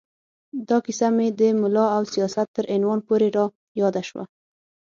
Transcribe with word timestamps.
دا 0.67 0.77
کیسه 0.85 1.07
مې 1.15 1.27
د 1.39 1.41
ملا 1.61 1.85
او 1.95 2.03
سیاست 2.13 2.47
تر 2.55 2.65
عنوان 2.75 2.99
پورې 3.07 3.27
را 3.35 3.45
یاده 3.81 4.01
شوه. 4.09 4.23